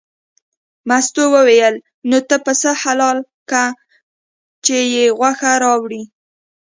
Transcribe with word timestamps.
مستو 0.87 1.23
وویل 1.35 1.75
نو 2.09 2.17
ته 2.27 2.35
پسه 2.45 2.71
حلال 2.81 3.17
که 3.49 3.63
چې 4.65 4.75
یې 4.93 5.05
غوښه 5.17 5.51
راوړې. 5.63 6.03